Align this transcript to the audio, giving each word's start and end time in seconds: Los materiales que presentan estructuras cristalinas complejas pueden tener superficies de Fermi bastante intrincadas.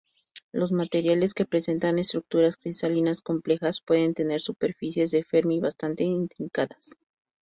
Los 0.51 0.71
materiales 0.71 1.35
que 1.35 1.45
presentan 1.45 1.99
estructuras 1.99 2.57
cristalinas 2.57 3.21
complejas 3.21 3.81
pueden 3.81 4.15
tener 4.15 4.41
superficies 4.41 5.11
de 5.11 5.23
Fermi 5.23 5.59
bastante 5.59 6.03
intrincadas. 6.05 6.95